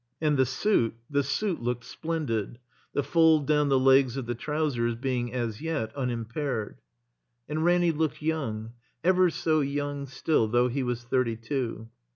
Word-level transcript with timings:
And 0.19 0.35
the 0.35 0.47
suit, 0.47 0.95
the 1.11 1.21
suit 1.21 1.61
looked 1.61 1.83
splendid, 1.83 2.57
the 2.91 3.03
fold 3.03 3.45
down 3.45 3.69
the 3.69 3.77
legs 3.77 4.17
of 4.17 4.25
the 4.25 4.33
trousers 4.33 4.95
being 4.95 5.31
as 5.31 5.61
yet 5.61 5.95
unimpaired. 5.95 6.81
And 7.47 7.63
Ranny 7.63 7.91
looked 7.91 8.19
young, 8.19 8.71
ever 9.03 9.29
so 9.29 9.59
young 9.61 10.07
still, 10.07 10.47
though 10.47 10.69
he 10.69 10.81
was 10.81 11.03
thirty 11.03 11.35
two. 11.35 11.87